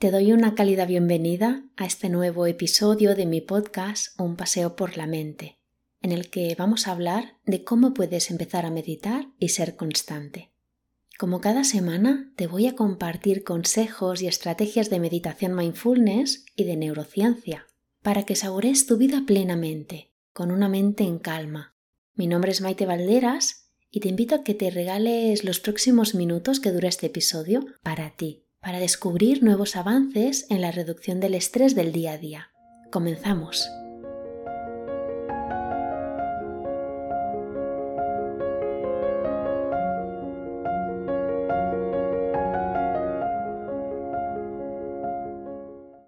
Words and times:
Te 0.00 0.10
doy 0.10 0.32
una 0.32 0.54
cálida 0.54 0.86
bienvenida 0.86 1.62
a 1.76 1.84
este 1.84 2.08
nuevo 2.08 2.46
episodio 2.46 3.14
de 3.14 3.26
mi 3.26 3.42
podcast 3.42 4.18
Un 4.18 4.34
paseo 4.34 4.74
por 4.74 4.96
la 4.96 5.06
mente, 5.06 5.58
en 6.00 6.10
el 6.10 6.30
que 6.30 6.54
vamos 6.58 6.88
a 6.88 6.92
hablar 6.92 7.36
de 7.44 7.64
cómo 7.64 7.92
puedes 7.92 8.30
empezar 8.30 8.64
a 8.64 8.70
meditar 8.70 9.26
y 9.38 9.50
ser 9.50 9.76
constante. 9.76 10.52
Como 11.18 11.42
cada 11.42 11.64
semana, 11.64 12.32
te 12.36 12.46
voy 12.46 12.66
a 12.66 12.74
compartir 12.76 13.44
consejos 13.44 14.22
y 14.22 14.26
estrategias 14.26 14.88
de 14.88 15.00
meditación 15.00 15.54
mindfulness 15.54 16.46
y 16.56 16.64
de 16.64 16.78
neurociencia 16.78 17.66
para 18.00 18.22
que 18.22 18.36
saborees 18.36 18.86
tu 18.86 18.96
vida 18.96 19.24
plenamente, 19.26 20.14
con 20.32 20.50
una 20.50 20.70
mente 20.70 21.04
en 21.04 21.18
calma. 21.18 21.74
Mi 22.14 22.26
nombre 22.26 22.52
es 22.52 22.62
Maite 22.62 22.86
Valderas 22.86 23.68
y 23.90 24.00
te 24.00 24.08
invito 24.08 24.34
a 24.34 24.44
que 24.44 24.54
te 24.54 24.70
regales 24.70 25.44
los 25.44 25.60
próximos 25.60 26.14
minutos 26.14 26.58
que 26.58 26.72
dura 26.72 26.88
este 26.88 27.08
episodio 27.08 27.66
para 27.82 28.16
ti 28.16 28.46
para 28.60 28.78
descubrir 28.78 29.42
nuevos 29.42 29.74
avances 29.76 30.46
en 30.50 30.60
la 30.60 30.70
reducción 30.70 31.18
del 31.18 31.34
estrés 31.34 31.74
del 31.74 31.92
día 31.92 32.12
a 32.12 32.18
día. 32.18 32.50
Comenzamos. 32.90 33.68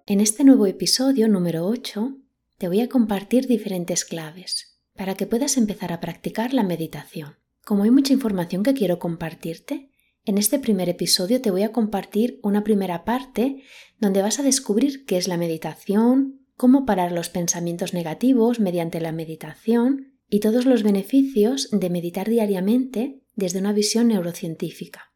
En 0.05 0.19
este 0.19 0.43
nuevo 0.43 0.67
episodio 0.67 1.27
número 1.27 1.65
8 1.65 2.17
te 2.59 2.67
voy 2.67 2.81
a 2.81 2.89
compartir 2.89 3.47
diferentes 3.47 4.05
claves 4.05 4.79
para 4.95 5.15
que 5.15 5.25
puedas 5.25 5.57
empezar 5.57 5.91
a 5.91 5.99
practicar 5.99 6.53
la 6.53 6.61
meditación. 6.61 7.37
Como 7.65 7.83
hay 7.83 7.89
mucha 7.89 8.13
información 8.13 8.61
que 8.61 8.75
quiero 8.75 8.99
compartirte, 8.99 9.92
en 10.25 10.37
este 10.37 10.57
primer 10.59 10.89
episodio 10.89 11.41
te 11.41 11.51
voy 11.51 11.63
a 11.63 11.71
compartir 11.71 12.39
una 12.43 12.63
primera 12.63 13.03
parte 13.03 13.63
donde 13.99 14.21
vas 14.21 14.39
a 14.39 14.43
descubrir 14.43 15.05
qué 15.05 15.17
es 15.17 15.27
la 15.27 15.37
meditación, 15.37 16.45
cómo 16.55 16.85
parar 16.85 17.11
los 17.11 17.29
pensamientos 17.29 17.93
negativos 17.93 18.59
mediante 18.59 19.01
la 19.01 19.11
meditación 19.11 20.13
y 20.29 20.39
todos 20.39 20.65
los 20.65 20.83
beneficios 20.83 21.69
de 21.71 21.89
meditar 21.89 22.29
diariamente 22.29 23.21
desde 23.35 23.59
una 23.59 23.73
visión 23.73 24.07
neurocientífica. 24.07 25.13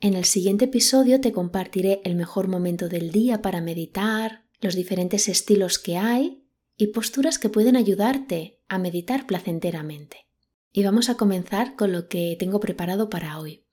En 0.00 0.14
el 0.14 0.24
siguiente 0.24 0.66
episodio 0.66 1.20
te 1.20 1.32
compartiré 1.32 2.00
el 2.04 2.14
mejor 2.14 2.48
momento 2.48 2.88
del 2.88 3.10
día 3.10 3.42
para 3.42 3.60
meditar, 3.60 4.44
los 4.60 4.74
diferentes 4.74 5.28
estilos 5.28 5.78
que 5.78 5.96
hay 5.96 6.44
y 6.76 6.88
posturas 6.88 7.38
que 7.38 7.48
pueden 7.48 7.76
ayudarte 7.76 8.60
a 8.68 8.78
meditar 8.78 9.26
placenteramente. 9.26 10.26
Y 10.72 10.84
vamos 10.84 11.08
a 11.08 11.16
comenzar 11.16 11.74
con 11.74 11.92
lo 11.92 12.08
que 12.08 12.36
tengo 12.38 12.60
preparado 12.60 13.08
para 13.08 13.38
hoy. 13.38 13.64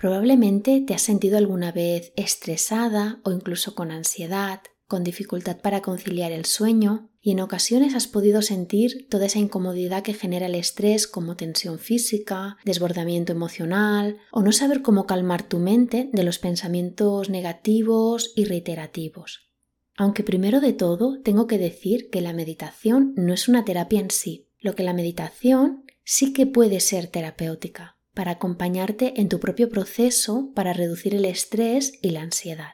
Probablemente 0.00 0.80
te 0.80 0.94
has 0.94 1.02
sentido 1.02 1.38
alguna 1.38 1.72
vez 1.72 2.12
estresada 2.14 3.18
o 3.24 3.32
incluso 3.32 3.74
con 3.74 3.90
ansiedad, 3.90 4.60
con 4.86 5.02
dificultad 5.02 5.60
para 5.60 5.82
conciliar 5.82 6.30
el 6.30 6.44
sueño 6.44 7.10
y 7.20 7.32
en 7.32 7.40
ocasiones 7.40 7.96
has 7.96 8.06
podido 8.06 8.40
sentir 8.40 9.08
toda 9.10 9.26
esa 9.26 9.40
incomodidad 9.40 10.04
que 10.04 10.14
genera 10.14 10.46
el 10.46 10.54
estrés 10.54 11.08
como 11.08 11.34
tensión 11.34 11.80
física, 11.80 12.58
desbordamiento 12.64 13.32
emocional 13.32 14.18
o 14.30 14.42
no 14.42 14.52
saber 14.52 14.82
cómo 14.82 15.04
calmar 15.04 15.42
tu 15.42 15.58
mente 15.58 16.10
de 16.12 16.22
los 16.22 16.38
pensamientos 16.38 17.28
negativos 17.28 18.32
y 18.36 18.44
reiterativos. 18.44 19.50
Aunque 19.96 20.22
primero 20.22 20.60
de 20.60 20.74
todo 20.74 21.20
tengo 21.22 21.48
que 21.48 21.58
decir 21.58 22.08
que 22.08 22.20
la 22.20 22.32
meditación 22.32 23.14
no 23.16 23.34
es 23.34 23.48
una 23.48 23.64
terapia 23.64 23.98
en 23.98 24.12
sí, 24.12 24.46
lo 24.60 24.76
que 24.76 24.84
la 24.84 24.92
meditación 24.92 25.82
sí 26.04 26.32
que 26.32 26.46
puede 26.46 26.78
ser 26.78 27.08
terapéutica 27.08 27.97
para 28.18 28.32
acompañarte 28.32 29.20
en 29.20 29.28
tu 29.28 29.38
propio 29.38 29.68
proceso 29.68 30.50
para 30.52 30.72
reducir 30.72 31.14
el 31.14 31.24
estrés 31.24 31.92
y 32.02 32.10
la 32.10 32.22
ansiedad. 32.22 32.72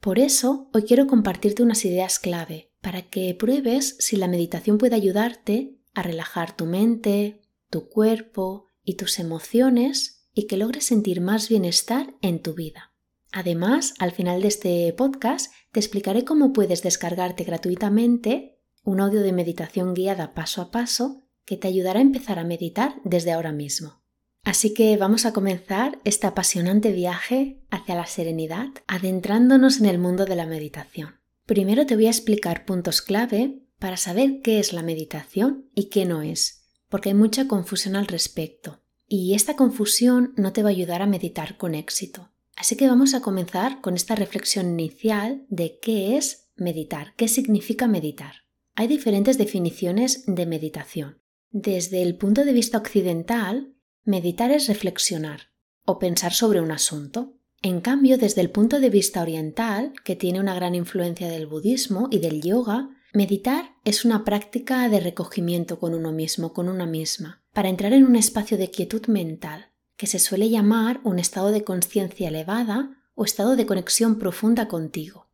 Por 0.00 0.18
eso, 0.18 0.70
hoy 0.72 0.84
quiero 0.84 1.06
compartirte 1.06 1.62
unas 1.62 1.84
ideas 1.84 2.18
clave 2.18 2.72
para 2.80 3.02
que 3.02 3.36
pruebes 3.38 3.96
si 3.98 4.16
la 4.16 4.26
meditación 4.26 4.78
puede 4.78 4.96
ayudarte 4.96 5.76
a 5.92 6.00
relajar 6.00 6.56
tu 6.56 6.64
mente, 6.64 7.42
tu 7.68 7.90
cuerpo 7.90 8.68
y 8.82 8.94
tus 8.94 9.18
emociones 9.18 10.26
y 10.32 10.46
que 10.46 10.56
logres 10.56 10.84
sentir 10.84 11.20
más 11.20 11.50
bienestar 11.50 12.14
en 12.22 12.40
tu 12.40 12.54
vida. 12.54 12.94
Además, 13.32 13.92
al 13.98 14.12
final 14.12 14.40
de 14.40 14.48
este 14.48 14.94
podcast 14.94 15.52
te 15.72 15.80
explicaré 15.80 16.24
cómo 16.24 16.54
puedes 16.54 16.82
descargarte 16.82 17.44
gratuitamente 17.44 18.58
un 18.82 19.02
audio 19.02 19.20
de 19.20 19.34
meditación 19.34 19.92
guiada 19.92 20.32
paso 20.32 20.62
a 20.62 20.70
paso 20.70 21.20
que 21.44 21.58
te 21.58 21.68
ayudará 21.68 21.98
a 21.98 22.02
empezar 22.02 22.38
a 22.38 22.44
meditar 22.44 22.94
desde 23.04 23.32
ahora 23.32 23.52
mismo. 23.52 23.99
Así 24.42 24.72
que 24.74 24.96
vamos 24.96 25.26
a 25.26 25.32
comenzar 25.32 26.00
este 26.04 26.26
apasionante 26.26 26.92
viaje 26.92 27.60
hacia 27.70 27.94
la 27.94 28.06
serenidad, 28.06 28.68
adentrándonos 28.86 29.80
en 29.80 29.86
el 29.86 29.98
mundo 29.98 30.24
de 30.24 30.36
la 30.36 30.46
meditación. 30.46 31.20
Primero 31.46 31.86
te 31.86 31.94
voy 31.94 32.06
a 32.06 32.10
explicar 32.10 32.64
puntos 32.64 33.02
clave 33.02 33.62
para 33.78 33.96
saber 33.96 34.40
qué 34.42 34.58
es 34.58 34.72
la 34.72 34.82
meditación 34.82 35.68
y 35.74 35.84
qué 35.84 36.04
no 36.06 36.22
es, 36.22 36.62
porque 36.88 37.10
hay 37.10 37.14
mucha 37.14 37.48
confusión 37.48 37.96
al 37.96 38.06
respecto, 38.06 38.82
y 39.06 39.34
esta 39.34 39.56
confusión 39.56 40.32
no 40.36 40.52
te 40.52 40.62
va 40.62 40.68
a 40.68 40.72
ayudar 40.72 41.02
a 41.02 41.06
meditar 41.06 41.56
con 41.56 41.74
éxito. 41.74 42.30
Así 42.56 42.76
que 42.76 42.88
vamos 42.88 43.14
a 43.14 43.22
comenzar 43.22 43.80
con 43.80 43.94
esta 43.94 44.14
reflexión 44.14 44.78
inicial 44.78 45.46
de 45.48 45.78
qué 45.80 46.16
es 46.16 46.50
meditar, 46.56 47.14
qué 47.16 47.26
significa 47.26 47.88
meditar. 47.88 48.44
Hay 48.74 48.86
diferentes 48.86 49.38
definiciones 49.38 50.24
de 50.26 50.46
meditación. 50.46 51.18
Desde 51.50 52.02
el 52.02 52.16
punto 52.16 52.44
de 52.44 52.52
vista 52.52 52.78
occidental, 52.78 53.74
Meditar 54.10 54.50
es 54.50 54.66
reflexionar 54.66 55.52
o 55.84 56.00
pensar 56.00 56.32
sobre 56.32 56.60
un 56.60 56.72
asunto. 56.72 57.34
En 57.62 57.80
cambio, 57.80 58.18
desde 58.18 58.40
el 58.40 58.50
punto 58.50 58.80
de 58.80 58.90
vista 58.90 59.22
oriental, 59.22 59.92
que 60.02 60.16
tiene 60.16 60.40
una 60.40 60.52
gran 60.52 60.74
influencia 60.74 61.28
del 61.28 61.46
budismo 61.46 62.08
y 62.10 62.18
del 62.18 62.42
yoga, 62.42 62.90
meditar 63.14 63.76
es 63.84 64.04
una 64.04 64.24
práctica 64.24 64.88
de 64.88 64.98
recogimiento 64.98 65.78
con 65.78 65.94
uno 65.94 66.10
mismo, 66.10 66.52
con 66.52 66.68
una 66.68 66.86
misma, 66.86 67.44
para 67.52 67.68
entrar 67.68 67.92
en 67.92 68.04
un 68.04 68.16
espacio 68.16 68.58
de 68.58 68.68
quietud 68.72 69.06
mental, 69.06 69.70
que 69.96 70.08
se 70.08 70.18
suele 70.18 70.50
llamar 70.50 71.00
un 71.04 71.20
estado 71.20 71.52
de 71.52 71.62
conciencia 71.62 72.30
elevada 72.30 73.00
o 73.14 73.24
estado 73.24 73.54
de 73.54 73.64
conexión 73.64 74.18
profunda 74.18 74.66
contigo. 74.66 75.28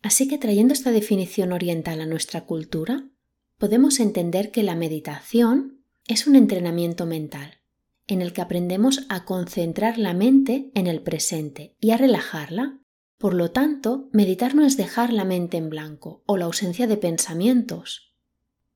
Así 0.00 0.26
que 0.26 0.38
trayendo 0.38 0.72
esta 0.72 0.90
definición 0.90 1.52
oriental 1.52 2.00
a 2.00 2.06
nuestra 2.06 2.46
cultura, 2.46 3.04
podemos 3.58 4.00
entender 4.00 4.50
que 4.52 4.62
la 4.62 4.74
meditación 4.74 5.84
es 6.08 6.26
un 6.26 6.34
entrenamiento 6.34 7.04
mental 7.04 7.59
en 8.10 8.22
el 8.22 8.32
que 8.32 8.42
aprendemos 8.42 9.06
a 9.08 9.24
concentrar 9.24 9.96
la 9.96 10.14
mente 10.14 10.70
en 10.74 10.86
el 10.88 11.00
presente 11.00 11.76
y 11.80 11.92
a 11.92 11.96
relajarla. 11.96 12.80
Por 13.18 13.34
lo 13.34 13.52
tanto, 13.52 14.08
meditar 14.12 14.54
no 14.54 14.66
es 14.66 14.76
dejar 14.76 15.12
la 15.12 15.24
mente 15.24 15.56
en 15.56 15.70
blanco 15.70 16.22
o 16.26 16.36
la 16.36 16.46
ausencia 16.46 16.86
de 16.86 16.96
pensamientos. 16.96 18.14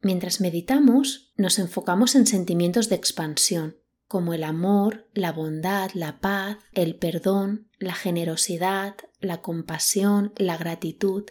Mientras 0.01 0.41
meditamos, 0.41 1.33
nos 1.37 1.59
enfocamos 1.59 2.15
en 2.15 2.27
sentimientos 2.27 2.89
de 2.89 2.97
expansión, 2.97 3.77
como 4.07 4.35
el 4.35 4.45
amor, 4.45 5.09
la 5.15 5.33
bondad, 5.33 5.91
la 5.95 6.21
paz, 6.21 6.59
el 6.73 6.95
perdón, 6.97 7.69
la 7.79 7.95
generosidad, 7.95 8.95
la 9.19 9.41
compasión, 9.41 10.33
la 10.37 10.57
gratitud, 10.57 11.25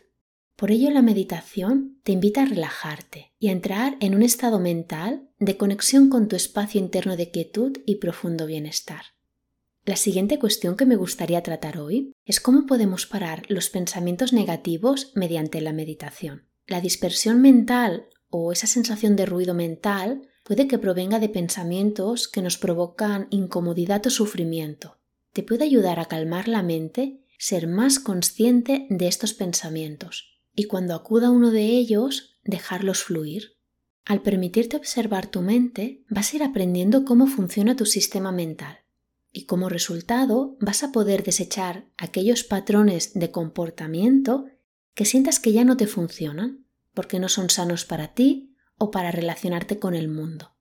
por 0.63 0.71
ello 0.71 0.91
la 0.91 1.01
meditación 1.01 1.99
te 2.03 2.13
invita 2.13 2.43
a 2.43 2.45
relajarte 2.45 3.33
y 3.37 3.49
a 3.49 3.51
entrar 3.51 3.97
en 3.99 4.15
un 4.15 4.23
estado 4.23 4.61
mental 4.61 5.27
de 5.37 5.57
conexión 5.57 6.07
con 6.07 6.29
tu 6.29 6.37
espacio 6.37 6.79
interno 6.79 7.17
de 7.17 7.31
quietud 7.31 7.79
y 7.85 7.95
profundo 7.95 8.45
bienestar. 8.45 9.01
La 9.83 9.97
siguiente 9.97 10.39
cuestión 10.39 10.77
que 10.77 10.85
me 10.85 10.95
gustaría 10.95 11.43
tratar 11.43 11.79
hoy 11.79 12.13
es 12.23 12.39
cómo 12.39 12.65
podemos 12.65 13.05
parar 13.05 13.43
los 13.49 13.69
pensamientos 13.69 14.31
negativos 14.31 15.11
mediante 15.15 15.59
la 15.59 15.73
meditación. 15.73 16.47
La 16.65 16.79
dispersión 16.79 17.41
mental 17.41 18.07
o 18.29 18.53
esa 18.53 18.67
sensación 18.67 19.17
de 19.17 19.25
ruido 19.25 19.53
mental 19.53 20.29
puede 20.45 20.69
que 20.69 20.79
provenga 20.79 21.19
de 21.19 21.27
pensamientos 21.27 22.29
que 22.29 22.41
nos 22.41 22.57
provocan 22.57 23.27
incomodidad 23.31 24.07
o 24.07 24.09
sufrimiento. 24.09 24.97
Te 25.33 25.43
puede 25.43 25.65
ayudar 25.65 25.99
a 25.99 26.05
calmar 26.05 26.47
la 26.47 26.63
mente 26.63 27.19
ser 27.37 27.67
más 27.67 27.99
consciente 27.99 28.87
de 28.89 29.09
estos 29.09 29.33
pensamientos 29.33 30.32
y 30.55 30.65
cuando 30.65 30.95
acuda 30.95 31.29
uno 31.29 31.51
de 31.51 31.65
ellos, 31.65 32.37
dejarlos 32.43 33.03
fluir. 33.03 33.57
Al 34.05 34.21
permitirte 34.21 34.75
observar 34.75 35.27
tu 35.27 35.41
mente, 35.41 36.03
vas 36.09 36.33
a 36.33 36.35
ir 36.35 36.43
aprendiendo 36.43 37.05
cómo 37.05 37.27
funciona 37.27 37.75
tu 37.75 37.85
sistema 37.85 38.31
mental 38.31 38.83
y 39.33 39.45
como 39.45 39.67
resultado 39.67 40.55
vas 40.59 40.83
a 40.83 40.91
poder 40.91 41.23
desechar 41.23 41.87
aquellos 41.97 42.43
patrones 42.43 43.13
de 43.15 43.31
comportamiento 43.31 44.45
que 44.93 45.05
sientas 45.05 45.39
que 45.39 45.51
ya 45.51 45.65
no 45.65 45.75
te 45.75 45.87
funcionan 45.87 46.65
porque 46.93 47.19
no 47.19 47.27
son 47.27 47.49
sanos 47.49 47.83
para 47.83 48.13
ti 48.13 48.55
o 48.77 48.91
para 48.91 49.11
relacionarte 49.11 49.79
con 49.79 49.95
el 49.95 50.07
mundo. 50.07 50.55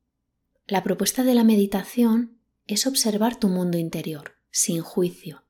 La 0.66 0.82
propuesta 0.82 1.22
de 1.22 1.34
la 1.34 1.44
meditación 1.44 2.38
es 2.66 2.86
observar 2.86 3.36
tu 3.36 3.48
mundo 3.48 3.76
interior, 3.76 4.36
sin 4.50 4.80
juicio. 4.80 5.44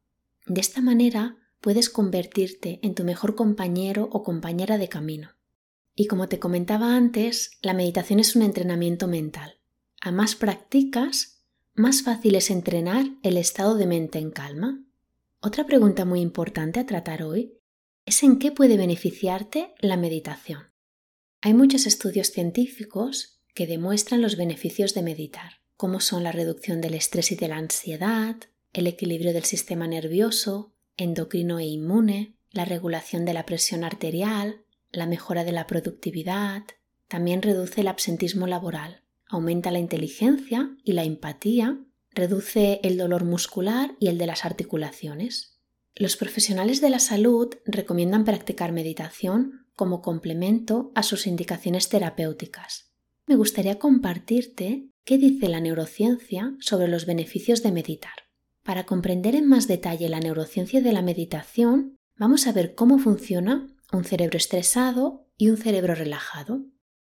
De 0.46 0.60
esta 0.60 0.80
manera 0.80 1.36
puedes 1.62 1.88
convertirte 1.88 2.80
en 2.82 2.94
tu 2.94 3.04
mejor 3.04 3.34
compañero 3.34 4.08
o 4.12 4.22
compañera 4.22 4.76
de 4.76 4.88
camino. 4.88 5.30
Y 5.94 6.06
como 6.06 6.28
te 6.28 6.38
comentaba 6.38 6.96
antes, 6.96 7.52
la 7.62 7.72
meditación 7.72 8.20
es 8.20 8.34
un 8.36 8.42
entrenamiento 8.42 9.06
mental. 9.08 9.60
A 10.00 10.10
más 10.10 10.34
practicas, 10.34 11.44
más 11.74 12.02
fácil 12.02 12.34
es 12.34 12.50
entrenar 12.50 13.06
el 13.22 13.36
estado 13.36 13.76
de 13.76 13.86
mente 13.86 14.18
en 14.18 14.30
calma. 14.30 14.84
Otra 15.40 15.64
pregunta 15.64 16.04
muy 16.04 16.20
importante 16.20 16.80
a 16.80 16.86
tratar 16.86 17.22
hoy 17.22 17.54
es 18.04 18.22
en 18.24 18.38
qué 18.38 18.50
puede 18.50 18.76
beneficiarte 18.76 19.72
la 19.78 19.96
meditación. 19.96 20.72
Hay 21.40 21.54
muchos 21.54 21.86
estudios 21.86 22.28
científicos 22.28 23.40
que 23.54 23.66
demuestran 23.66 24.20
los 24.20 24.36
beneficios 24.36 24.94
de 24.94 25.02
meditar, 25.02 25.60
como 25.76 26.00
son 26.00 26.24
la 26.24 26.32
reducción 26.32 26.80
del 26.80 26.94
estrés 26.94 27.30
y 27.30 27.36
de 27.36 27.48
la 27.48 27.56
ansiedad, 27.56 28.36
el 28.72 28.86
equilibrio 28.86 29.32
del 29.32 29.44
sistema 29.44 29.86
nervioso, 29.86 30.72
endocrino 30.96 31.58
e 31.58 31.64
inmune, 31.64 32.34
la 32.50 32.64
regulación 32.64 33.24
de 33.24 33.34
la 33.34 33.46
presión 33.46 33.84
arterial, 33.84 34.62
la 34.90 35.06
mejora 35.06 35.44
de 35.44 35.52
la 35.52 35.66
productividad, 35.66 36.64
también 37.08 37.42
reduce 37.42 37.80
el 37.80 37.88
absentismo 37.88 38.46
laboral, 38.46 39.02
aumenta 39.26 39.70
la 39.70 39.78
inteligencia 39.78 40.76
y 40.84 40.92
la 40.92 41.04
empatía, 41.04 41.78
reduce 42.10 42.80
el 42.82 42.98
dolor 42.98 43.24
muscular 43.24 43.96
y 43.98 44.08
el 44.08 44.18
de 44.18 44.26
las 44.26 44.44
articulaciones. 44.44 45.58
Los 45.94 46.16
profesionales 46.16 46.80
de 46.80 46.90
la 46.90 46.98
salud 46.98 47.54
recomiendan 47.64 48.24
practicar 48.24 48.72
meditación 48.72 49.66
como 49.74 50.02
complemento 50.02 50.92
a 50.94 51.02
sus 51.02 51.26
indicaciones 51.26 51.88
terapéuticas. 51.88 52.92
Me 53.26 53.36
gustaría 53.36 53.78
compartirte 53.78 54.88
qué 55.04 55.18
dice 55.18 55.48
la 55.48 55.60
neurociencia 55.60 56.54
sobre 56.60 56.88
los 56.88 57.06
beneficios 57.06 57.62
de 57.62 57.72
meditar. 57.72 58.12
Para 58.62 58.84
comprender 58.86 59.34
en 59.34 59.48
más 59.48 59.66
detalle 59.66 60.08
la 60.08 60.20
neurociencia 60.20 60.80
de 60.80 60.92
la 60.92 61.02
meditación, 61.02 61.98
vamos 62.16 62.46
a 62.46 62.52
ver 62.52 62.74
cómo 62.74 62.98
funciona 62.98 63.66
un 63.92 64.04
cerebro 64.04 64.36
estresado 64.36 65.26
y 65.36 65.50
un 65.50 65.56
cerebro 65.56 65.94
relajado. 65.94 66.64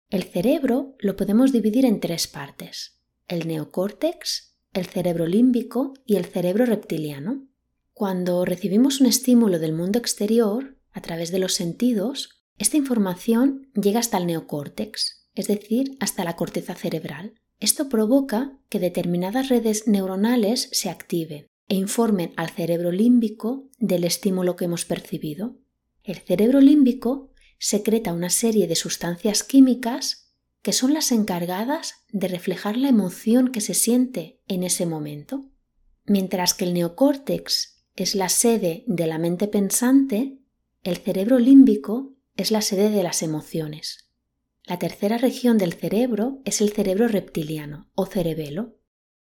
El 0.09 0.23
cerebro 0.23 0.95
lo 1.00 1.15
podemos 1.15 1.51
dividir 1.51 1.85
en 1.85 2.00
tres 2.00 2.27
partes, 2.27 3.00
el 3.27 3.47
neocórtex, 3.47 4.57
el 4.73 4.85
cerebro 4.88 5.27
límbico 5.27 5.94
y 6.05 6.15
el 6.15 6.25
cerebro 6.25 6.65
reptiliano. 6.65 7.47
Cuando 7.94 8.44
recibimos 8.44 9.01
un 9.01 9.07
estímulo 9.07 9.59
del 9.59 9.73
mundo 9.73 10.00
exterior, 10.00 10.77
a 10.91 11.01
través 11.01 11.31
de 11.31 11.39
los 11.39 11.53
sentidos, 11.53 12.44
esta 12.57 12.77
información 12.77 13.71
llega 13.73 14.00
hasta 14.00 14.17
el 14.17 14.27
neocórtex, 14.27 15.29
es 15.35 15.47
decir, 15.47 15.97
hasta 16.00 16.23
la 16.23 16.35
corteza 16.35 16.75
cerebral. 16.75 17.33
Esto 17.59 17.89
provoca 17.89 18.57
que 18.69 18.79
determinadas 18.79 19.50
redes 19.50 19.88
neuronales 19.88 20.69
se 20.71 20.89
activen 20.89 21.47
e 21.67 21.75
informen 21.75 22.33
al 22.35 22.50
cerebro 22.50 22.91
límbico 22.91 23.69
del 23.79 24.03
estímulo 24.03 24.55
que 24.55 24.65
hemos 24.65 24.85
percibido. 24.85 25.57
El 26.03 26.17
cerebro 26.17 26.59
límbico 26.59 27.31
secreta 27.57 28.11
una 28.13 28.29
serie 28.29 28.67
de 28.67 28.75
sustancias 28.75 29.44
químicas 29.44 30.23
que 30.61 30.73
son 30.73 30.94
las 30.94 31.11
encargadas 31.11 32.05
de 32.11 32.27
reflejar 32.27 32.77
la 32.77 32.89
emoción 32.89 33.50
que 33.50 33.61
se 33.61 33.73
siente 33.73 34.41
en 34.47 34.63
ese 34.63 34.85
momento. 34.85 35.45
Mientras 36.05 36.53
que 36.53 36.65
el 36.65 36.73
neocórtex 36.73 37.85
es 37.95 38.15
la 38.15 38.29
sede 38.29 38.83
de 38.88 39.07
la 39.07 39.17
mente 39.17 39.47
pensante, 39.47 40.39
el 40.83 40.97
cerebro 40.97 41.39
límbico 41.39 42.15
es 42.35 42.51
la 42.51 42.61
sede 42.61 42.89
de 42.89 43.03
las 43.03 43.21
emociones. 43.21 44.02
La 44.65 44.80
tercera 44.80 45.18
región 45.18 45.57
del 45.57 45.74
cerebro 45.74 46.39
es 46.45 46.62
el 46.62 46.71
cerebro 46.71 47.10
reptiliano 47.10 47.89
o 47.95 48.06
cerebelo 48.06 48.77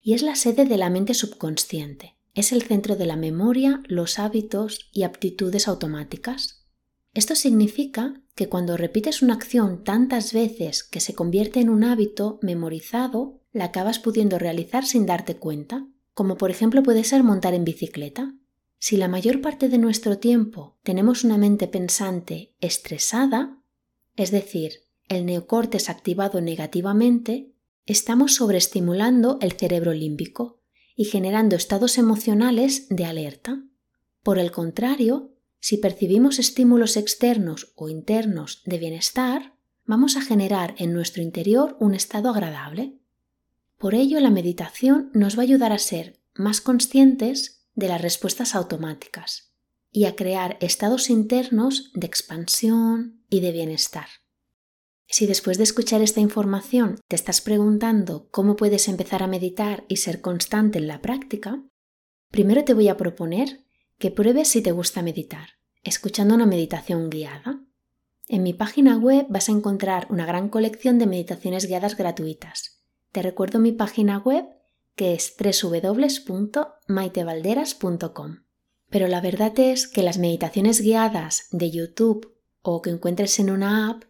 y 0.00 0.12
es 0.12 0.22
la 0.22 0.36
sede 0.36 0.66
de 0.66 0.76
la 0.76 0.90
mente 0.90 1.14
subconsciente. 1.14 2.16
Es 2.34 2.52
el 2.52 2.62
centro 2.62 2.94
de 2.94 3.06
la 3.06 3.16
memoria, 3.16 3.82
los 3.86 4.18
hábitos 4.18 4.90
y 4.92 5.04
aptitudes 5.04 5.66
automáticas. 5.66 6.66
Esto 7.14 7.36
significa 7.36 8.20
que 8.34 8.50
cuando 8.50 8.76
repites 8.76 9.22
una 9.22 9.34
acción 9.34 9.82
tantas 9.82 10.34
veces 10.34 10.82
que 10.82 11.00
se 11.00 11.14
convierte 11.14 11.60
en 11.60 11.70
un 11.70 11.84
hábito 11.84 12.38
memorizado, 12.42 13.40
la 13.52 13.66
acabas 13.66 13.98
pudiendo 13.98 14.38
realizar 14.38 14.84
sin 14.84 15.06
darte 15.06 15.36
cuenta, 15.36 15.86
como 16.12 16.36
por 16.36 16.50
ejemplo 16.50 16.82
puede 16.82 17.04
ser 17.04 17.22
montar 17.22 17.54
en 17.54 17.64
bicicleta. 17.64 18.34
Si 18.78 18.98
la 18.98 19.08
mayor 19.08 19.40
parte 19.40 19.70
de 19.70 19.78
nuestro 19.78 20.18
tiempo 20.18 20.76
tenemos 20.82 21.24
una 21.24 21.38
mente 21.38 21.66
pensante 21.66 22.52
estresada, 22.60 23.62
es 24.16 24.30
decir, 24.30 24.83
el 25.08 25.26
neocórtex 25.26 25.90
activado 25.90 26.40
negativamente, 26.40 27.52
estamos 27.86 28.34
sobreestimulando 28.34 29.38
el 29.40 29.52
cerebro 29.52 29.92
límbico 29.92 30.60
y 30.96 31.04
generando 31.04 31.56
estados 31.56 31.98
emocionales 31.98 32.86
de 32.88 33.04
alerta. 33.04 33.62
Por 34.22 34.38
el 34.38 34.50
contrario, 34.52 35.32
si 35.60 35.76
percibimos 35.78 36.38
estímulos 36.38 36.96
externos 36.96 37.72
o 37.74 37.88
internos 37.88 38.62
de 38.64 38.78
bienestar, 38.78 39.54
vamos 39.84 40.16
a 40.16 40.22
generar 40.22 40.74
en 40.78 40.92
nuestro 40.92 41.22
interior 41.22 41.76
un 41.80 41.94
estado 41.94 42.30
agradable. 42.30 42.98
Por 43.78 43.94
ello, 43.94 44.20
la 44.20 44.30
meditación 44.30 45.10
nos 45.14 45.36
va 45.36 45.40
a 45.40 45.44
ayudar 45.44 45.72
a 45.72 45.78
ser 45.78 46.20
más 46.34 46.60
conscientes 46.60 47.66
de 47.74 47.88
las 47.88 48.00
respuestas 48.00 48.54
automáticas 48.54 49.52
y 49.90 50.06
a 50.06 50.16
crear 50.16 50.56
estados 50.60 51.10
internos 51.10 51.90
de 51.94 52.06
expansión 52.06 53.22
y 53.28 53.40
de 53.40 53.52
bienestar. 53.52 54.06
Si 55.06 55.26
después 55.26 55.58
de 55.58 55.64
escuchar 55.64 56.00
esta 56.02 56.20
información 56.20 57.00
te 57.08 57.16
estás 57.16 57.40
preguntando 57.40 58.28
cómo 58.30 58.54
puedes 58.56 58.88
empezar 58.88 59.22
a 59.22 59.26
meditar 59.26 59.84
y 59.88 59.96
ser 59.96 60.20
constante 60.20 60.78
en 60.78 60.86
la 60.88 61.00
práctica, 61.00 61.62
primero 62.30 62.64
te 62.64 62.74
voy 62.74 62.88
a 62.88 62.96
proponer 62.96 63.64
que 63.98 64.10
pruebes 64.10 64.48
si 64.48 64.60
te 64.62 64.72
gusta 64.72 65.02
meditar, 65.02 65.50
escuchando 65.82 66.34
una 66.34 66.46
meditación 66.46 67.10
guiada. 67.10 67.60
En 68.28 68.42
mi 68.42 68.54
página 68.54 68.96
web 68.96 69.26
vas 69.28 69.48
a 69.48 69.52
encontrar 69.52 70.08
una 70.10 70.26
gran 70.26 70.48
colección 70.48 70.98
de 70.98 71.06
meditaciones 71.06 71.66
guiadas 71.66 71.96
gratuitas. 71.96 72.82
Te 73.12 73.22
recuerdo 73.22 73.60
mi 73.60 73.70
página 73.72 74.18
web 74.18 74.46
que 74.96 75.14
es 75.14 75.36
www.maitevalderas.com. 75.38 78.38
Pero 78.90 79.08
la 79.08 79.20
verdad 79.20 79.58
es 79.58 79.88
que 79.88 80.02
las 80.02 80.18
meditaciones 80.18 80.80
guiadas 80.80 81.48
de 81.50 81.70
YouTube 81.70 82.34
o 82.62 82.80
que 82.80 82.88
encuentres 82.90 83.38
en 83.38 83.50
una 83.50 83.90
app 83.90 84.04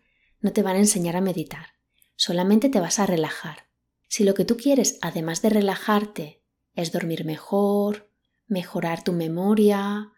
no 0.45 0.53
te 0.53 0.63
van 0.63 0.77
a 0.77 0.81
enseñar 0.81 1.17
a 1.17 1.23
meditar, 1.23 1.69
solamente 2.17 2.69
te 2.69 2.79
vas 2.79 2.99
a 2.99 3.07
relajar. 3.07 3.71
Si 4.09 4.25
lo 4.25 4.35
que 4.35 4.45
tú 4.45 4.59
quieres, 4.59 4.99
además 5.01 5.41
de 5.41 5.49
relajarte, 5.49 6.43
es 6.75 6.93
dormir 6.93 7.25
mejor, 7.25 8.11
mejorar 8.47 9.03
tu 9.03 9.15
memoria, 9.15 10.13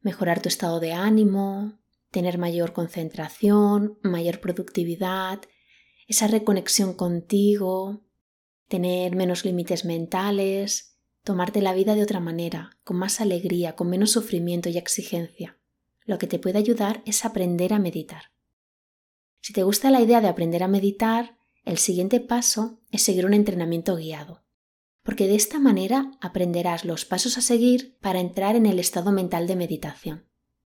mejorar 0.00 0.40
tu 0.40 0.48
estado 0.48 0.78
de 0.78 0.92
ánimo, 0.92 1.80
tener 2.12 2.38
mayor 2.38 2.72
concentración, 2.72 3.98
mayor 4.04 4.38
productividad, 4.38 5.40
esa 6.06 6.28
reconexión 6.28 6.94
contigo, 6.94 8.04
tener 8.68 9.16
menos 9.16 9.44
límites 9.44 9.84
mentales, 9.84 10.96
tomarte 11.24 11.60
la 11.60 11.74
vida 11.74 11.96
de 11.96 12.04
otra 12.04 12.20
manera, 12.20 12.78
con 12.84 12.98
más 12.98 13.20
alegría, 13.20 13.74
con 13.74 13.90
menos 13.90 14.12
sufrimiento 14.12 14.68
y 14.68 14.78
exigencia. 14.78 15.58
Lo 16.04 16.18
que 16.18 16.28
te 16.28 16.38
puede 16.38 16.58
ayudar 16.58 17.02
es 17.04 17.24
aprender 17.24 17.72
a 17.72 17.80
meditar. 17.80 18.30
Si 19.42 19.52
te 19.52 19.62
gusta 19.62 19.90
la 19.90 20.00
idea 20.00 20.22
de 20.22 20.28
aprender 20.28 20.62
a 20.62 20.68
meditar, 20.68 21.36
el 21.66 21.76
siguiente 21.76 22.20
paso 22.20 22.80
es 22.90 23.02
seguir 23.02 23.26
un 23.26 23.34
entrenamiento 23.34 23.96
guiado 23.96 24.42
porque 25.02 25.26
de 25.26 25.34
esta 25.34 25.58
manera 25.58 26.12
aprenderás 26.20 26.84
los 26.84 27.04
pasos 27.04 27.36
a 27.38 27.40
seguir 27.40 27.96
para 28.00 28.20
entrar 28.20 28.56
en 28.56 28.66
el 28.66 28.78
estado 28.78 29.12
mental 29.12 29.46
de 29.46 29.56
meditación. 29.56 30.26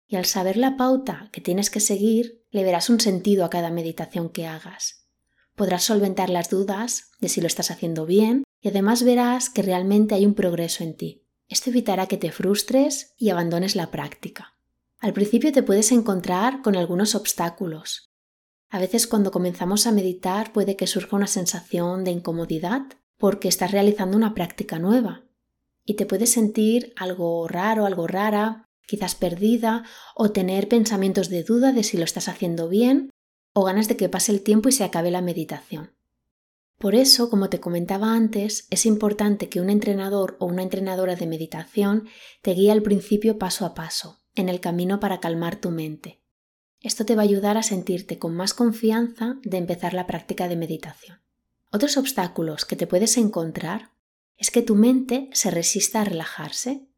Y 0.07 0.17
al 0.17 0.27
saber 0.27 0.57
la 0.57 0.77
pauta 0.77 1.29
que 1.33 1.41
tienes 1.41 1.71
que 1.71 1.81
seguir, 1.81 2.45
le 2.51 2.65
verás 2.65 2.91
un 2.91 3.01
sentido 3.01 3.45
a 3.45 3.51
cada 3.51 3.71
meditación 3.71 4.29
que 4.29 4.47
hagas. 4.47 5.07
Podrás 5.55 5.85
solventar 5.85 6.31
las 6.31 6.51
dudas 6.51 7.11
de 7.21 7.29
si 7.29 7.41
lo 7.41 7.47
estás 7.47 7.71
haciendo 7.71 8.07
bien 8.07 8.45
y 8.61 8.69
además 8.69 9.03
verás 9.03 9.51
que 9.51 9.63
realmente 9.63 10.15
hay 10.15 10.25
un 10.25 10.35
progreso 10.35 10.85
en 10.85 10.97
ti. 10.97 11.25
Esto 11.49 11.71
evitará 11.71 12.07
que 12.07 12.17
te 12.17 12.31
frustres 12.31 13.15
y 13.19 13.31
abandones 13.31 13.75
la 13.75 13.91
práctica. 13.91 14.57
Al 14.99 15.13
principio 15.13 15.51
te 15.53 15.63
puedes 15.63 15.91
encontrar 15.93 16.63
con 16.63 16.77
algunos 16.77 17.15
obstáculos. 17.15 18.12
A 18.73 18.79
veces 18.79 19.07
cuando 19.07 19.31
comenzamos 19.31 19.87
a 19.87 19.93
meditar 19.93 20.51
puede 20.51 20.77
que 20.77 20.87
surja 20.87 21.15
una 21.15 21.27
sensación 21.27 22.05
de 22.05 22.11
incomodidad 22.11 22.81
porque 23.19 23.49
estás 23.49 23.71
realizando 23.71 24.17
una 24.17 24.33
práctica 24.33 24.79
nueva 24.79 25.25
y 25.85 25.97
te 25.97 26.07
puedes 26.07 26.33
sentir 26.33 26.95
algo 26.97 27.47
raro, 27.49 27.85
algo 27.85 28.07
rara, 28.07 28.71
quizás 28.87 29.15
perdida 29.15 29.85
o 30.17 30.33
tener 30.33 30.69
pensamientos 30.69 31.29
de 31.29 31.43
duda 31.43 31.73
de 31.73 31.83
si 31.83 31.99
lo 31.99 32.05
estás 32.05 32.29
haciendo 32.29 32.71
bien 32.71 33.11
o 33.53 33.63
ganas 33.63 33.89
de 33.89 33.99
que 33.99 34.09
pase 34.09 34.33
el 34.33 34.41
tiempo 34.41 34.71
y 34.71 34.73
se 34.73 34.85
acabe 34.85 35.11
la 35.11 35.21
meditación. 35.21 35.93
Por 36.79 36.95
eso, 36.95 37.29
como 37.29 37.51
te 37.51 37.61
comentaba 37.61 38.15
antes, 38.15 38.69
es 38.71 38.87
importante 38.87 39.51
que 39.51 39.61
un 39.61 39.69
entrenador 39.69 40.39
o 40.41 40.47
una 40.47 40.63
entrenadora 40.63 41.15
de 41.15 41.27
meditación 41.27 42.09
te 42.41 42.55
guíe 42.55 42.73
al 42.73 42.83
principio 42.83 43.37
paso 43.37 43.67
a 43.67 43.75
paso, 43.75 44.23
en 44.35 44.49
el 44.49 44.61
camino 44.61 44.99
para 44.99 45.21
calmar 45.21 45.57
tu 45.57 45.71
mente. 45.71 46.22
Esto 46.83 47.07
te 47.07 47.15
va 47.15 47.23
a 47.23 47.25
ayudar 47.25 47.57
a 47.57 47.63
sentirte 47.63 48.19
con 48.19 48.35
más 48.35 48.55
confianza 48.55 49.39
de 49.45 49.57
empezar 49.57 49.95
la 49.95 50.09
práctica 50.09 50.49
de 50.49 50.57
meditación. 50.57 51.21
Otros 51.71 51.97
obstáculos 51.97 52.65
que 52.65 52.75
te 52.75 52.89
puedes 52.89 53.17
encontrar 53.17 53.93
es 54.37 54.51
que 54.51 54.63
tu 54.63 54.75
mente 54.75 55.31
se 55.33 55.53
resista 55.53 56.01
a 56.01 56.05
relajarse 56.05 56.89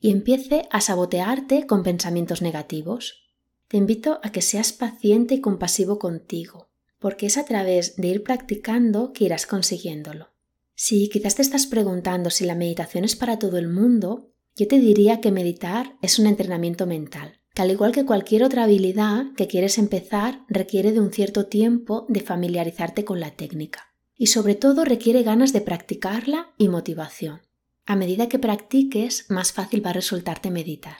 y 0.00 0.10
empiece 0.10 0.66
a 0.70 0.80
sabotearte 0.80 1.66
con 1.66 1.84
pensamientos 1.84 2.42
negativos. 2.42 3.22
Te 3.68 3.76
invito 3.76 4.18
a 4.24 4.32
que 4.32 4.42
seas 4.42 4.72
paciente 4.72 5.34
y 5.34 5.40
compasivo 5.40 6.00
contigo, 6.00 6.68
porque 6.98 7.26
es 7.26 7.38
a 7.38 7.44
través 7.44 7.96
de 7.96 8.08
ir 8.08 8.24
practicando 8.24 9.12
que 9.12 9.26
irás 9.26 9.46
consiguiéndolo. 9.46 10.30
Si 10.74 11.08
quizás 11.08 11.36
te 11.36 11.42
estás 11.42 11.66
preguntando 11.66 12.30
si 12.30 12.44
la 12.46 12.56
meditación 12.56 13.04
es 13.04 13.14
para 13.14 13.38
todo 13.38 13.58
el 13.58 13.68
mundo, 13.68 14.32
yo 14.56 14.66
te 14.66 14.80
diría 14.80 15.20
que 15.20 15.30
meditar 15.30 15.96
es 16.02 16.18
un 16.18 16.26
entrenamiento 16.26 16.86
mental 16.86 17.39
al 17.60 17.70
igual 17.70 17.92
que 17.92 18.06
cualquier 18.06 18.42
otra 18.42 18.64
habilidad 18.64 19.26
que 19.36 19.46
quieres 19.46 19.78
empezar, 19.78 20.40
requiere 20.48 20.92
de 20.92 21.00
un 21.00 21.12
cierto 21.12 21.46
tiempo 21.46 22.06
de 22.08 22.20
familiarizarte 22.20 23.04
con 23.04 23.20
la 23.20 23.32
técnica. 23.32 23.94
Y 24.16 24.28
sobre 24.28 24.54
todo 24.54 24.84
requiere 24.84 25.22
ganas 25.22 25.52
de 25.52 25.60
practicarla 25.60 26.52
y 26.58 26.68
motivación. 26.68 27.40
A 27.86 27.96
medida 27.96 28.28
que 28.28 28.38
practiques, 28.38 29.26
más 29.28 29.52
fácil 29.52 29.84
va 29.84 29.90
a 29.90 29.94
resultarte 29.94 30.50
meditar. 30.50 30.96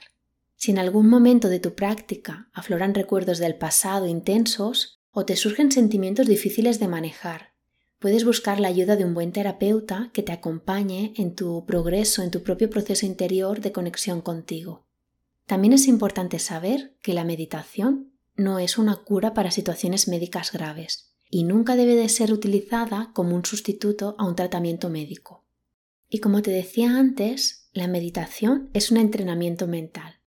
Si 0.55 0.71
en 0.71 0.77
algún 0.77 1.09
momento 1.09 1.49
de 1.49 1.59
tu 1.59 1.73
práctica 1.73 2.49
afloran 2.53 2.93
recuerdos 2.93 3.39
del 3.39 3.55
pasado 3.55 4.07
intensos 4.07 5.01
o 5.09 5.25
te 5.25 5.35
surgen 5.35 5.71
sentimientos 5.71 6.27
difíciles 6.27 6.79
de 6.79 6.87
manejar, 6.87 7.53
puedes 7.97 8.25
buscar 8.25 8.59
la 8.59 8.67
ayuda 8.67 8.95
de 8.95 9.05
un 9.05 9.13
buen 9.13 9.31
terapeuta 9.31 10.11
que 10.13 10.21
te 10.21 10.31
acompañe 10.31 11.13
en 11.17 11.33
tu 11.33 11.65
progreso, 11.65 12.21
en 12.21 12.29
tu 12.29 12.43
propio 12.43 12.69
proceso 12.69 13.05
interior 13.05 13.61
de 13.61 13.71
conexión 13.71 14.21
contigo. 14.21 14.85
También 15.51 15.73
es 15.73 15.89
importante 15.89 16.39
saber 16.39 16.95
que 17.01 17.13
la 17.13 17.25
meditación 17.25 18.13
no 18.37 18.57
es 18.57 18.77
una 18.77 18.95
cura 18.95 19.33
para 19.33 19.51
situaciones 19.51 20.07
médicas 20.07 20.53
graves 20.53 21.11
y 21.29 21.43
nunca 21.43 21.75
debe 21.75 21.97
de 21.97 22.07
ser 22.07 22.31
utilizada 22.31 23.11
como 23.13 23.35
un 23.35 23.43
sustituto 23.43 24.15
a 24.17 24.25
un 24.25 24.37
tratamiento 24.37 24.89
médico. 24.89 25.43
Y 26.07 26.19
como 26.19 26.41
te 26.41 26.51
decía 26.51 26.97
antes, 26.97 27.67
la 27.73 27.89
meditación 27.89 28.69
es 28.71 28.91
un 28.91 28.97
entrenamiento 28.97 29.67
mental 29.67 30.21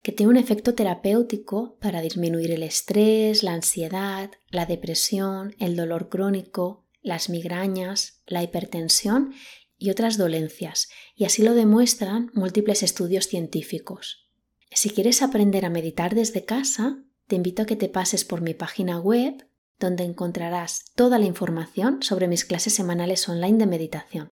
que 0.00 0.12
tiene 0.12 0.30
un 0.30 0.36
efecto 0.36 0.76
terapéutico 0.76 1.76
para 1.80 2.00
disminuir 2.00 2.52
el 2.52 2.62
estrés, 2.62 3.42
la 3.42 3.54
ansiedad, 3.54 4.30
la 4.48 4.64
depresión, 4.64 5.56
el 5.58 5.74
dolor 5.74 6.08
crónico, 6.08 6.84
las 7.02 7.30
migrañas, 7.30 8.22
la 8.28 8.44
hipertensión 8.44 9.34
y 9.76 9.90
otras 9.90 10.18
dolencias, 10.18 10.88
y 11.16 11.24
así 11.24 11.42
lo 11.42 11.54
demuestran 11.54 12.30
múltiples 12.32 12.84
estudios 12.84 13.26
científicos. 13.26 14.27
Si 14.70 14.90
quieres 14.90 15.22
aprender 15.22 15.64
a 15.64 15.70
meditar 15.70 16.14
desde 16.14 16.44
casa, 16.44 17.02
te 17.26 17.36
invito 17.36 17.62
a 17.62 17.66
que 17.66 17.76
te 17.76 17.88
pases 17.88 18.24
por 18.24 18.40
mi 18.40 18.54
página 18.54 18.98
web, 19.00 19.46
donde 19.78 20.04
encontrarás 20.04 20.84
toda 20.94 21.18
la 21.18 21.26
información 21.26 22.02
sobre 22.02 22.28
mis 22.28 22.44
clases 22.44 22.74
semanales 22.74 23.28
online 23.28 23.58
de 23.58 23.66
meditación. 23.66 24.28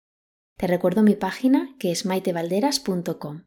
Te 0.57 0.67
recuerdo 0.67 1.03
mi 1.03 1.15
página 1.15 1.75
que 1.79 1.93
es 1.93 2.07
maitevalderas.com. 2.07 3.45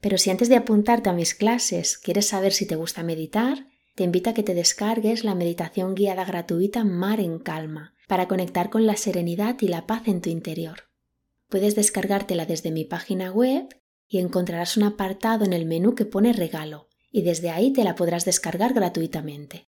Pero 0.00 0.18
si 0.18 0.30
antes 0.30 0.48
de 0.48 0.56
apuntarte 0.56 1.10
a 1.10 1.12
mis 1.12 1.34
clases 1.34 1.98
quieres 1.98 2.28
saber 2.28 2.52
si 2.52 2.66
te 2.66 2.76
gusta 2.76 3.02
meditar, 3.02 3.66
te 3.94 4.04
invito 4.04 4.30
a 4.30 4.34
que 4.34 4.42
te 4.42 4.54
descargues 4.54 5.24
la 5.24 5.34
meditación 5.34 5.94
guiada 5.94 6.24
gratuita 6.24 6.84
Mar 6.84 7.20
en 7.20 7.38
Calma 7.38 7.94
para 8.08 8.28
conectar 8.28 8.70
con 8.70 8.86
la 8.86 8.96
serenidad 8.96 9.56
y 9.60 9.68
la 9.68 9.86
paz 9.86 10.08
en 10.08 10.20
tu 10.20 10.30
interior. 10.30 10.90
Puedes 11.48 11.74
descargártela 11.74 12.46
desde 12.46 12.70
mi 12.70 12.84
página 12.84 13.30
web 13.30 13.68
y 14.10 14.18
encontrarás 14.18 14.76
un 14.76 14.82
apartado 14.82 15.44
en 15.44 15.52
el 15.52 15.64
menú 15.64 15.94
que 15.94 16.04
pone 16.04 16.32
regalo 16.32 16.88
y 17.12 17.22
desde 17.22 17.50
ahí 17.50 17.72
te 17.72 17.84
la 17.84 17.94
podrás 17.94 18.24
descargar 18.24 18.74
gratuitamente. 18.74 19.68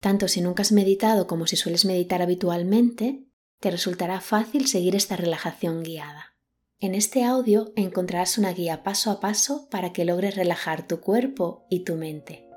Tanto 0.00 0.26
si 0.26 0.40
nunca 0.40 0.62
has 0.62 0.72
meditado 0.72 1.26
como 1.26 1.46
si 1.46 1.56
sueles 1.56 1.84
meditar 1.84 2.22
habitualmente, 2.22 3.26
te 3.60 3.70
resultará 3.70 4.20
fácil 4.20 4.66
seguir 4.66 4.96
esta 4.96 5.16
relajación 5.16 5.82
guiada. 5.82 6.36
En 6.80 6.94
este 6.94 7.24
audio 7.24 7.72
encontrarás 7.76 8.38
una 8.38 8.52
guía 8.52 8.82
paso 8.82 9.10
a 9.10 9.20
paso 9.20 9.68
para 9.70 9.92
que 9.92 10.04
logres 10.04 10.34
relajar 10.34 10.86
tu 10.86 11.00
cuerpo 11.00 11.66
y 11.68 11.80
tu 11.80 11.96
mente. 11.96 12.48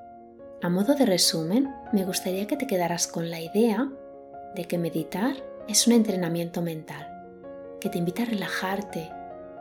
A 0.62 0.70
modo 0.70 0.94
de 0.94 1.04
resumen, 1.04 1.68
me 1.92 2.04
gustaría 2.04 2.46
que 2.46 2.56
te 2.56 2.66
quedaras 2.66 3.06
con 3.06 3.30
la 3.30 3.40
idea 3.40 3.90
de 4.54 4.64
que 4.66 4.78
meditar 4.78 5.36
es 5.68 5.86
un 5.86 5.92
entrenamiento 5.92 6.62
mental, 6.62 7.06
que 7.80 7.90
te 7.90 7.98
invita 7.98 8.22
a 8.22 8.26
relajarte 8.26 9.10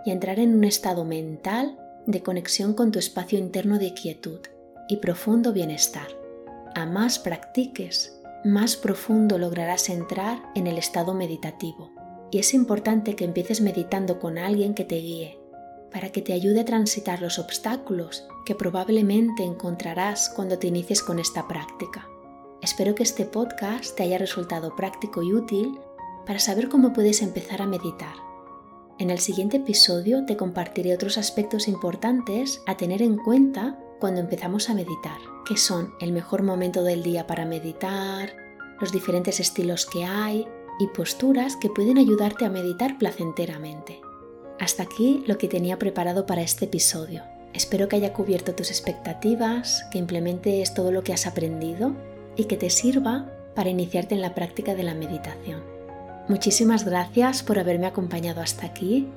y 0.05 0.11
entrar 0.11 0.39
en 0.39 0.55
un 0.55 0.63
estado 0.63 1.05
mental 1.05 1.77
de 2.05 2.21
conexión 2.21 2.73
con 2.73 2.91
tu 2.91 2.99
espacio 2.99 3.37
interno 3.37 3.79
de 3.79 3.93
quietud 3.93 4.39
y 4.87 4.97
profundo 4.97 5.53
bienestar. 5.53 6.07
A 6.75 6.85
más 6.85 7.19
practiques, 7.19 8.19
más 8.43 8.75
profundo 8.75 9.37
lograrás 9.37 9.89
entrar 9.89 10.41
en 10.55 10.67
el 10.67 10.77
estado 10.77 11.13
meditativo. 11.13 11.91
Y 12.31 12.39
es 12.39 12.53
importante 12.53 13.15
que 13.15 13.25
empieces 13.25 13.61
meditando 13.61 14.19
con 14.19 14.37
alguien 14.37 14.73
que 14.73 14.85
te 14.85 14.95
guíe, 14.95 15.37
para 15.91 16.09
que 16.09 16.21
te 16.21 16.33
ayude 16.33 16.61
a 16.61 16.65
transitar 16.65 17.21
los 17.21 17.37
obstáculos 17.39 18.25
que 18.45 18.55
probablemente 18.55 19.43
encontrarás 19.43 20.29
cuando 20.29 20.57
te 20.57 20.67
inicies 20.67 21.03
con 21.03 21.19
esta 21.19 21.47
práctica. 21.47 22.07
Espero 22.61 22.95
que 22.95 23.03
este 23.03 23.25
podcast 23.25 23.95
te 23.95 24.03
haya 24.03 24.17
resultado 24.17 24.75
práctico 24.75 25.21
y 25.21 25.33
útil 25.33 25.77
para 26.25 26.39
saber 26.39 26.69
cómo 26.69 26.93
puedes 26.93 27.21
empezar 27.21 27.61
a 27.61 27.67
meditar 27.67 28.30
en 29.01 29.09
el 29.09 29.17
siguiente 29.17 29.57
episodio 29.57 30.25
te 30.27 30.37
compartiré 30.37 30.93
otros 30.93 31.17
aspectos 31.17 31.67
importantes 31.67 32.61
a 32.67 32.77
tener 32.77 33.01
en 33.01 33.17
cuenta 33.17 33.79
cuando 33.99 34.21
empezamos 34.21 34.69
a 34.69 34.75
meditar, 34.75 35.17
que 35.43 35.57
son 35.57 35.95
el 35.99 36.11
mejor 36.11 36.43
momento 36.43 36.83
del 36.83 37.01
día 37.01 37.25
para 37.25 37.45
meditar, 37.45 38.35
los 38.79 38.91
diferentes 38.91 39.39
estilos 39.39 39.87
que 39.87 40.05
hay 40.05 40.47
y 40.79 40.85
posturas 40.89 41.55
que 41.55 41.69
pueden 41.69 41.97
ayudarte 41.97 42.45
a 42.45 42.51
meditar 42.51 42.99
placenteramente. 42.99 44.01
Hasta 44.59 44.83
aquí 44.83 45.23
lo 45.25 45.39
que 45.39 45.47
tenía 45.47 45.79
preparado 45.79 46.27
para 46.27 46.43
este 46.43 46.65
episodio. 46.65 47.23
Espero 47.55 47.87
que 47.87 47.95
haya 47.95 48.13
cubierto 48.13 48.53
tus 48.53 48.69
expectativas, 48.69 49.83
que 49.91 49.97
implementes 49.97 50.75
todo 50.75 50.91
lo 50.91 51.03
que 51.03 51.13
has 51.13 51.25
aprendido 51.25 51.95
y 52.35 52.43
que 52.43 52.55
te 52.55 52.69
sirva 52.69 53.31
para 53.55 53.71
iniciarte 53.71 54.13
en 54.13 54.21
la 54.21 54.35
práctica 54.35 54.75
de 54.75 54.83
la 54.83 54.93
meditación. 54.93 55.80
Muchísimas 56.27 56.85
gracias 56.85 57.43
por 57.43 57.59
haberme 57.59 57.87
acompañado 57.87 58.41
hasta 58.41 58.65
aquí. 58.65 59.07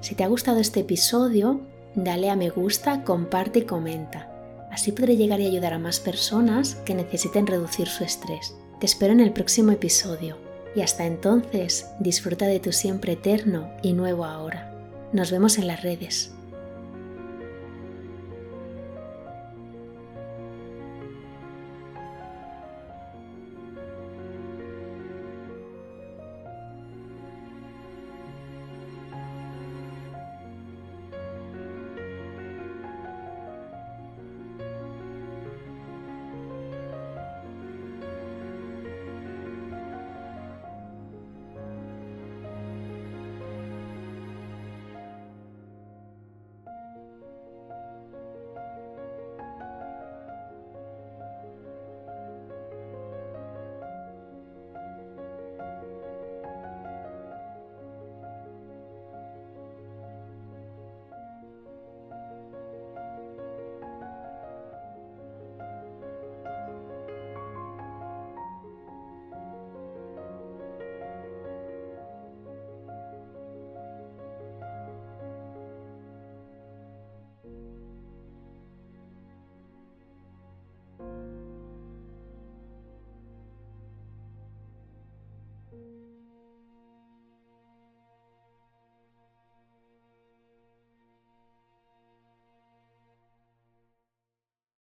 Si 0.00 0.14
te 0.14 0.24
ha 0.24 0.28
gustado 0.28 0.60
este 0.60 0.80
episodio, 0.80 1.60
dale 1.94 2.30
a 2.30 2.36
me 2.36 2.50
gusta, 2.50 3.04
comparte 3.04 3.60
y 3.60 3.62
comenta. 3.62 4.28
Así 4.70 4.90
podré 4.92 5.16
llegar 5.16 5.40
y 5.40 5.46
ayudar 5.46 5.74
a 5.74 5.78
más 5.78 6.00
personas 6.00 6.76
que 6.86 6.94
necesiten 6.94 7.46
reducir 7.46 7.88
su 7.88 8.04
estrés. 8.04 8.54
Te 8.80 8.86
espero 8.86 9.12
en 9.12 9.20
el 9.20 9.32
próximo 9.32 9.70
episodio 9.70 10.38
y 10.74 10.80
hasta 10.80 11.04
entonces 11.04 11.90
disfruta 12.00 12.46
de 12.46 12.58
tu 12.58 12.72
siempre 12.72 13.12
eterno 13.12 13.70
y 13.82 13.92
nuevo 13.92 14.24
ahora. 14.24 14.72
Nos 15.12 15.30
vemos 15.30 15.58
en 15.58 15.66
las 15.66 15.82
redes. 15.82 16.32